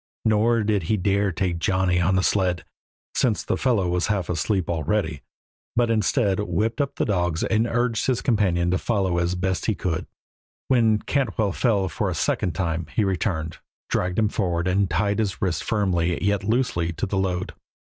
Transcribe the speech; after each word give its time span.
Nor 0.25 0.63
did 0.63 0.81
he 0.89 0.97
dare 0.97 1.31
take 1.31 1.59
Johnny 1.59 2.01
on 2.01 2.15
the 2.15 2.23
sled, 2.23 2.65
since 3.13 3.43
the 3.43 3.55
fellow 3.55 3.87
was 3.87 4.07
half 4.07 4.29
asleep 4.31 4.67
already, 4.67 5.21
but 5.75 5.91
instead 5.91 6.39
whipped 6.39 6.81
up 6.81 6.95
the 6.95 7.05
dogs 7.05 7.43
and 7.43 7.67
urged 7.67 8.07
his 8.07 8.23
companion 8.23 8.71
to 8.71 8.79
follow 8.79 9.19
as 9.19 9.35
best 9.35 9.67
he 9.67 9.75
could. 9.75 10.07
When 10.69 10.97
Cantwell 11.03 11.51
fell, 11.51 11.87
for 11.87 12.09
a 12.09 12.15
second 12.15 12.53
time, 12.53 12.87
he 12.95 13.03
returned, 13.03 13.59
dragged 13.91 14.17
him 14.17 14.29
forward, 14.29 14.67
and 14.67 14.89
tied 14.89 15.19
his 15.19 15.39
wrists 15.39 15.61
firmly, 15.61 16.19
yet 16.25 16.43
loosely, 16.43 16.91
to 16.93 17.05
the 17.05 17.19
load. 17.19 17.53